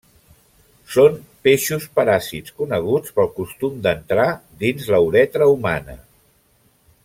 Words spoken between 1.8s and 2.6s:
paràsits